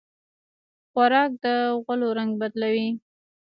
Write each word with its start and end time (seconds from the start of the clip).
خوراک 0.91 1.31
د 1.43 1.45
غولو 1.83 2.07
رنګ 2.17 2.31
بدلوي. 2.41 2.89